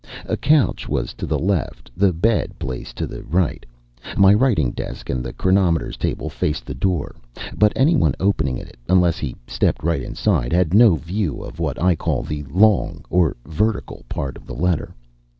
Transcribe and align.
A 0.25 0.35
couch 0.35 0.89
was 0.89 1.13
to 1.13 1.27
the 1.27 1.37
left, 1.37 1.91
the 1.95 2.11
bed 2.11 2.57
place 2.57 2.91
to 2.93 3.05
the 3.05 3.21
right; 3.21 3.67
my 4.17 4.33
writing 4.33 4.71
desk 4.71 5.11
and 5.11 5.23
the 5.23 5.31
chronometers' 5.31 5.95
table 5.95 6.27
faced 6.27 6.65
the 6.65 6.73
door. 6.73 7.15
But 7.55 7.71
anyone 7.75 8.15
opening 8.19 8.57
it, 8.57 8.77
unless 8.89 9.19
he 9.19 9.35
stepped 9.45 9.83
right 9.83 10.01
inside, 10.01 10.53
had 10.53 10.73
no 10.73 10.95
view 10.95 11.43
of 11.43 11.59
what 11.59 11.79
I 11.79 11.95
call 11.95 12.23
the 12.23 12.41
long 12.49 13.05
(or 13.11 13.35
vertical) 13.45 14.03
part 14.09 14.37
of 14.37 14.47
the 14.47 14.55
letter. 14.55 14.95